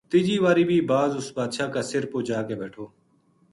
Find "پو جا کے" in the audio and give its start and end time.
2.11-2.55